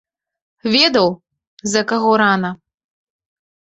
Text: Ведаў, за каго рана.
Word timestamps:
Ведаў, 0.77 1.07
за 1.77 1.81
каго 1.95 2.11
рана. 2.25 2.51